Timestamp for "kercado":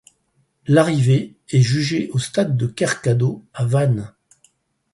2.65-3.45